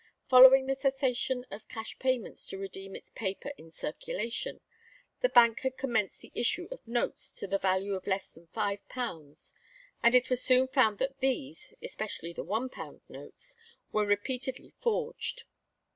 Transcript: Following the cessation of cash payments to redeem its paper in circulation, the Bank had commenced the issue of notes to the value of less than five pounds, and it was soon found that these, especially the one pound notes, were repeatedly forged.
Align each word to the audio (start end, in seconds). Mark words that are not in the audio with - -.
Following 0.29 0.65
the 0.65 0.73
cessation 0.75 1.45
of 1.51 1.67
cash 1.67 1.99
payments 1.99 2.47
to 2.47 2.57
redeem 2.57 2.95
its 2.95 3.11
paper 3.11 3.51
in 3.55 3.71
circulation, 3.71 4.59
the 5.19 5.29
Bank 5.29 5.59
had 5.59 5.77
commenced 5.77 6.21
the 6.21 6.31
issue 6.33 6.67
of 6.71 6.79
notes 6.87 7.31
to 7.33 7.45
the 7.45 7.59
value 7.59 7.93
of 7.93 8.07
less 8.07 8.31
than 8.31 8.47
five 8.47 8.79
pounds, 8.89 9.53
and 10.01 10.15
it 10.15 10.27
was 10.27 10.41
soon 10.41 10.67
found 10.67 10.97
that 10.97 11.19
these, 11.19 11.75
especially 11.83 12.33
the 12.33 12.43
one 12.43 12.67
pound 12.67 13.01
notes, 13.09 13.55
were 13.91 14.03
repeatedly 14.07 14.73
forged. 14.79 15.43